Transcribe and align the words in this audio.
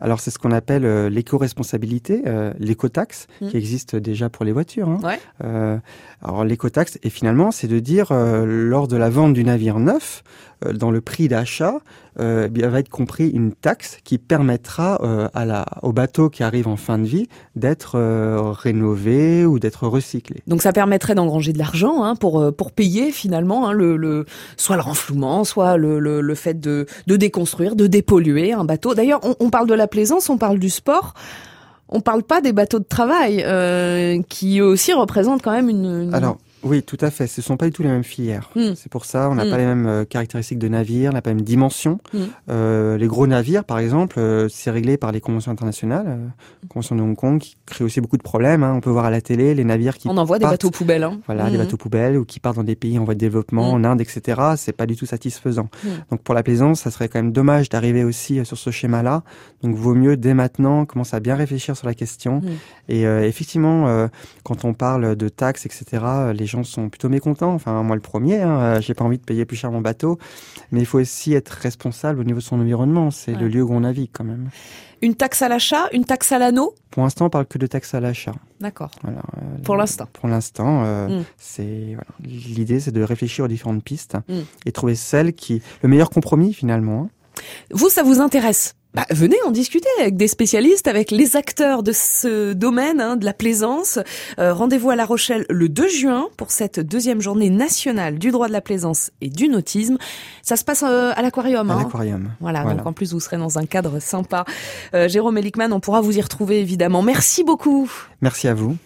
alors 0.00 0.20
c'est 0.20 0.30
ce 0.30 0.38
qu'on 0.38 0.52
appelle 0.52 0.84
euh, 0.84 1.08
l'éco-responsabilité, 1.08 2.22
euh, 2.26 2.52
l'écotaxe, 2.58 3.26
Mm. 3.40 3.48
qui 3.48 3.56
existe 3.56 3.96
déjà 3.96 4.28
pour 4.28 4.44
les 4.44 4.52
voitures. 4.52 4.88
hein. 4.88 5.00
Ouais. 5.02 5.18
Euh, 5.44 5.76
alors 6.22 6.44
l'écotaxe, 6.44 6.98
et 7.02 7.10
finalement, 7.10 7.50
c'est 7.50 7.68
de 7.68 7.78
dire 7.78 8.12
euh, 8.12 8.44
lors 8.46 8.88
de 8.88 8.96
la 8.96 9.10
vente 9.10 9.32
du 9.34 9.44
navire 9.44 9.78
neuf, 9.78 10.22
dans 10.72 10.90
le 10.90 11.00
prix 11.00 11.28
d'achat, 11.28 11.74
euh, 12.20 12.44
eh 12.46 12.48
bien, 12.48 12.68
va 12.68 12.80
être 12.80 12.88
compris 12.88 13.28
une 13.28 13.52
taxe 13.52 13.98
qui 14.02 14.18
permettra 14.18 15.00
euh, 15.04 15.28
à 15.34 15.44
la, 15.44 15.64
au 15.82 15.92
bateau 15.92 16.30
qui 16.30 16.42
arrive 16.42 16.66
en 16.66 16.76
fin 16.76 16.98
de 16.98 17.04
vie 17.04 17.28
d'être 17.54 17.92
euh, 17.96 18.40
rénové 18.50 19.46
ou 19.46 19.58
d'être 19.60 19.86
recyclé. 19.86 20.42
Donc 20.46 20.62
ça 20.62 20.72
permettrait 20.72 21.14
d'engranger 21.14 21.52
de 21.52 21.58
l'argent 21.58 22.02
hein, 22.02 22.16
pour 22.16 22.40
euh, 22.40 22.50
pour 22.50 22.72
payer 22.72 23.12
finalement 23.12 23.68
hein, 23.68 23.72
le, 23.72 23.96
le 23.96 24.26
soit 24.56 24.76
le 24.76 24.82
renflouement, 24.82 25.44
soit 25.44 25.76
le, 25.76 26.00
le, 26.00 26.20
le 26.20 26.34
fait 26.34 26.58
de, 26.60 26.86
de 27.06 27.16
déconstruire, 27.16 27.76
de 27.76 27.86
dépolluer 27.86 28.52
un 28.52 28.64
bateau. 28.64 28.94
D'ailleurs, 28.94 29.20
on, 29.22 29.36
on 29.38 29.50
parle 29.50 29.68
de 29.68 29.74
la 29.74 29.86
plaisance, 29.86 30.28
on 30.28 30.38
parle 30.38 30.58
du 30.58 30.70
sport. 30.70 31.14
On 31.90 32.00
parle 32.02 32.22
pas 32.22 32.42
des 32.42 32.52
bateaux 32.52 32.80
de 32.80 32.84
travail 32.84 33.42
euh, 33.46 34.20
qui 34.28 34.58
eux 34.58 34.66
aussi 34.66 34.92
représentent 34.92 35.40
quand 35.40 35.52
même 35.52 35.70
une. 35.70 36.02
une- 36.02 36.14
Alors, 36.14 36.36
oui, 36.62 36.82
tout 36.82 36.96
à 37.00 37.10
fait. 37.10 37.26
Ce 37.26 37.40
sont 37.42 37.56
pas 37.56 37.66
du 37.66 37.72
tout 37.72 37.82
les 37.82 37.88
mêmes 37.88 38.04
filières. 38.04 38.50
Mm. 38.56 38.74
C'est 38.74 38.90
pour 38.90 39.04
ça, 39.04 39.28
on 39.30 39.34
n'a 39.34 39.44
Mm. 39.44 39.50
pas 39.50 39.56
les 39.58 39.64
mêmes 39.66 39.86
euh, 39.86 40.04
caractéristiques 40.04 40.58
de 40.58 40.68
navire, 40.68 41.10
on 41.10 41.14
n'a 41.14 41.22
pas 41.22 41.30
les 41.30 41.36
mêmes 41.36 41.44
dimensions. 41.44 42.00
Mm. 42.12 42.18
Euh, 42.50 42.98
les 42.98 43.06
gros 43.06 43.26
navires, 43.26 43.64
par 43.64 43.78
exemple, 43.78 44.18
euh, 44.18 44.48
c'est 44.48 44.70
réglé 44.70 44.96
par 44.96 45.12
les 45.12 45.20
conventions 45.20 45.52
internationales, 45.52 46.06
euh, 46.08 46.26
convention 46.68 46.96
de 46.96 47.02
Hong 47.02 47.16
Kong, 47.16 47.38
qui 47.38 47.56
crée 47.66 47.84
aussi 47.84 48.00
beaucoup 48.00 48.16
de 48.16 48.22
problèmes. 48.22 48.62
hein. 48.62 48.74
On 48.74 48.80
peut 48.80 48.90
voir 48.90 49.04
à 49.04 49.10
la 49.10 49.20
télé 49.20 49.54
les 49.54 49.64
navires 49.64 49.96
qui 49.98 50.08
on 50.08 50.16
envoie 50.16 50.38
des 50.38 50.46
bateaux 50.46 50.70
poubelles. 50.70 51.04
Hein. 51.04 51.20
Voilà, 51.26 51.50
des 51.50 51.58
bateaux 51.58 51.76
poubelles 51.76 52.16
ou 52.16 52.24
qui 52.24 52.40
partent 52.40 52.56
dans 52.56 52.64
des 52.64 52.76
pays 52.76 52.98
en 52.98 53.04
voie 53.04 53.14
de 53.14 53.20
développement, 53.20 53.70
en 53.72 53.84
Inde, 53.84 54.00
etc. 54.00 54.40
C'est 54.56 54.72
pas 54.72 54.86
du 54.86 54.96
tout 54.96 55.06
satisfaisant. 55.06 55.68
Donc 56.10 56.22
pour 56.22 56.34
la 56.34 56.42
plaisance, 56.42 56.80
ça 56.80 56.90
serait 56.90 57.08
quand 57.08 57.18
même 57.20 57.32
dommage 57.32 57.68
d'arriver 57.68 58.04
aussi 58.04 58.44
sur 58.44 58.58
ce 58.58 58.70
schéma-là. 58.70 59.22
Donc 59.62 59.76
vaut 59.76 59.94
mieux 59.94 60.16
dès 60.16 60.34
maintenant 60.34 60.84
commencer 60.86 61.14
à 61.16 61.20
bien 61.20 61.36
réfléchir 61.36 61.76
sur 61.76 61.86
la 61.86 61.94
question. 61.94 62.40
Et 62.88 63.02
effectivement, 63.02 64.08
quand 64.42 64.64
on 64.64 64.74
parle 64.74 65.14
de 65.16 65.28
taxes, 65.28 65.66
etc., 65.66 66.02
les 66.34 66.46
gens 66.48 66.64
sont 66.64 66.88
plutôt 66.88 67.08
mécontents. 67.08 67.52
Enfin 67.54 67.82
moi 67.84 67.94
le 67.94 68.02
premier, 68.02 68.40
hein, 68.40 68.58
euh, 68.58 68.80
j'ai 68.80 68.94
pas 68.94 69.04
envie 69.04 69.18
de 69.18 69.24
payer 69.24 69.44
plus 69.44 69.56
cher 69.56 69.70
mon 69.70 69.80
bateau, 69.80 70.18
mais 70.72 70.80
il 70.80 70.86
faut 70.86 70.98
aussi 70.98 71.34
être 71.34 71.50
responsable 71.50 72.18
au 72.20 72.24
niveau 72.24 72.40
de 72.40 72.44
son 72.44 72.58
environnement. 72.60 73.12
C'est 73.12 73.32
Ouais. 73.34 73.38
le 73.38 73.48
lieu 73.48 73.62
où 73.62 73.72
on 73.72 73.80
navigue 73.80 74.10
quand 74.12 74.24
même. 74.24 74.48
Une 75.00 75.14
taxe 75.14 75.42
à 75.42 75.48
l'achat, 75.48 75.86
une 75.92 76.04
taxe 76.04 76.32
à 76.32 76.40
l'anneau? 76.40 76.74
Pour 76.90 77.04
l'instant, 77.04 77.26
on 77.26 77.30
parle 77.30 77.46
que 77.46 77.56
de 77.58 77.68
taxes 77.68 77.94
à 77.94 78.00
l'achat. 78.00 78.32
D'accord. 78.60 78.90
Voilà, 79.04 79.20
euh, 79.36 79.58
Pour 79.62 79.76
l'instant. 79.76 80.08
Pour 80.12 80.28
l'instant, 80.28 80.82
euh, 80.84 81.20
Mm. 81.20 81.24
c'est 81.36 81.94
voilà. 81.94 82.10
l'idée, 82.24 82.80
c'est 82.80 82.90
de 82.90 83.02
réfléchir 83.02 83.44
aux 83.44 83.48
différentes 83.48 83.84
pistes 83.84 84.16
Mm. 84.28 84.38
et 84.66 84.72
trouver 84.72 84.96
celle 84.96 85.34
qui 85.34 85.62
le 85.82 85.88
meilleur 85.88 86.10
compromis 86.10 86.52
finalement. 86.52 87.02
hein. 87.02 87.42
Vous, 87.70 87.88
ça 87.88 88.02
vous 88.02 88.20
intéresse? 88.20 88.74
Bah, 88.94 89.04
venez 89.10 89.36
en 89.46 89.50
discuter 89.50 89.88
avec 90.00 90.16
des 90.16 90.28
spécialistes, 90.28 90.88
avec 90.88 91.10
les 91.10 91.36
acteurs 91.36 91.82
de 91.82 91.92
ce 91.92 92.52
domaine, 92.54 93.00
hein, 93.00 93.16
de 93.16 93.24
la 93.24 93.34
plaisance. 93.34 93.98
Euh, 94.38 94.54
Rendez-vous 94.54 94.90
à 94.90 94.96
La 94.96 95.04
Rochelle 95.04 95.44
le 95.50 95.68
2 95.68 95.88
juin 95.88 96.28
pour 96.36 96.50
cette 96.50 96.80
deuxième 96.80 97.20
journée 97.20 97.50
nationale 97.50 98.18
du 98.18 98.30
droit 98.30 98.48
de 98.48 98.52
la 98.52 98.62
plaisance 98.62 99.10
et 99.20 99.28
du 99.28 99.48
nautisme. 99.48 99.98
Ça 100.42 100.56
se 100.56 100.64
passe 100.64 100.82
euh, 100.82 101.12
à 101.14 101.20
l'aquarium. 101.22 101.70
À 101.70 101.74
hein. 101.74 101.82
l'aquarium. 101.84 102.30
Voilà, 102.40 102.62
Voilà. 102.62 102.78
donc 102.78 102.86
en 102.86 102.92
plus 102.94 103.12
vous 103.12 103.20
serez 103.20 103.36
dans 103.36 103.58
un 103.58 103.66
cadre 103.66 104.00
sympa. 104.00 104.44
Euh, 104.94 105.06
Jérôme 105.08 105.36
Elikman, 105.36 105.72
on 105.72 105.80
pourra 105.80 106.00
vous 106.00 106.16
y 106.16 106.20
retrouver 106.20 106.60
évidemment. 106.60 107.02
Merci 107.02 107.44
beaucoup. 107.44 107.90
Merci 108.22 108.48
à 108.48 108.54
vous. 108.54 108.76